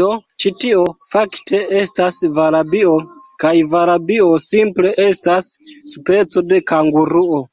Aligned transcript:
Do, 0.00 0.04
ĉi 0.44 0.52
tio, 0.62 0.84
fakte, 1.16 1.60
estas 1.82 2.22
valabio 2.40 2.96
kaj 3.46 3.54
valabio 3.76 4.32
simple 4.48 4.98
estas 5.10 5.54
speco 5.96 6.50
de 6.52 6.68
kanguruo. 6.74 7.48